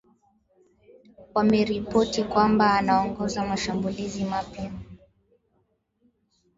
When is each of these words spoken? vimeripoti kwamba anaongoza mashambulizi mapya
vimeripoti 1.35 2.23
kwamba 2.23 2.73
anaongoza 2.73 3.45
mashambulizi 3.45 4.23
mapya 4.23 4.71